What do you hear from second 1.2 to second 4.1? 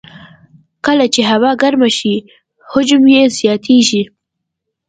هوا ګرمه شي، حجم یې زیاتېږي.